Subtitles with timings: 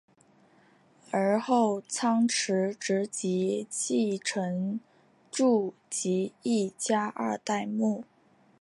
[1.11, 4.79] 而后仓持直吉继承
[5.29, 8.03] 住吉一家二代目。